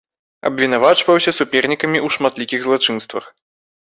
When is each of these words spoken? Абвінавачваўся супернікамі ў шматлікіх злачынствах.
Абвінавачваўся 0.49 1.31
супернікамі 1.41 1.99
ў 2.05 2.15
шматлікіх 2.17 2.59
злачынствах. 2.69 3.25